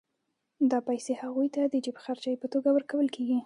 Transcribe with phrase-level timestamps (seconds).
[0.71, 3.37] دا پیسې هغوی ته د جېب خرچۍ په توګه ورکول کېږي